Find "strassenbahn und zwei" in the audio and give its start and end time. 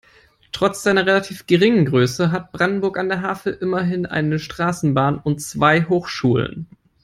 4.39-5.83